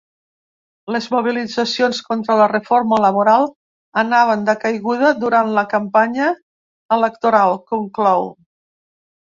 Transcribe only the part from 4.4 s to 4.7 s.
de